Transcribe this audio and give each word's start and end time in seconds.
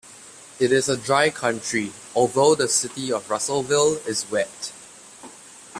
It 0.59 0.71
is 0.71 0.89
a 0.89 0.97
dry 0.97 1.29
county, 1.29 1.93
although 2.15 2.55
the 2.55 2.67
city 2.67 3.11
of 3.11 3.29
Russellville 3.29 3.97
is 4.07 4.25
wet. 4.31 4.73